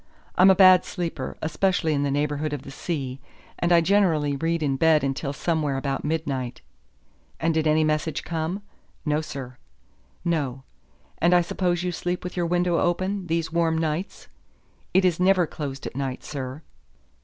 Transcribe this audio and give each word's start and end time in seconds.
I'm 0.35 0.49
a 0.49 0.55
bad 0.55 0.83
sleeper, 0.83 1.37
especially 1.43 1.93
in 1.93 2.01
the 2.01 2.09
neighborhood 2.09 2.53
of 2.53 2.63
the 2.63 2.71
sea, 2.71 3.19
and 3.59 3.71
I 3.71 3.81
generally 3.81 4.35
read 4.35 4.63
in 4.63 4.75
bed 4.75 5.03
until 5.03 5.31
somewhere 5.31 5.77
about 5.77 6.03
midnight." 6.03 6.61
"And 7.39 7.53
did 7.53 7.67
any 7.67 7.83
message 7.83 8.23
come?" 8.23 8.63
"No, 9.05 9.21
sir." 9.21 9.57
"No. 10.25 10.63
And 11.19 11.35
I 11.35 11.41
suppose 11.41 11.83
you 11.83 11.91
sleep 11.91 12.23
with 12.23 12.35
your 12.35 12.47
window 12.47 12.79
open, 12.79 13.27
these 13.27 13.53
warm 13.53 13.77
nights." 13.77 14.27
"It 14.91 15.05
is 15.05 15.19
never 15.19 15.45
closed 15.45 15.85
at 15.85 15.95
night, 15.95 16.23
sir." 16.23 16.63